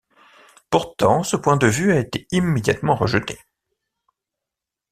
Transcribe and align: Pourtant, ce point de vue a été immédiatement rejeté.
Pourtant, 0.71 1.21
ce 1.21 1.35
point 1.35 1.57
de 1.57 1.67
vue 1.67 1.91
a 1.91 1.99
été 1.99 2.25
immédiatement 2.31 2.95
rejeté. 2.95 3.37